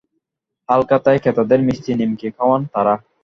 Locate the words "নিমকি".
1.99-2.27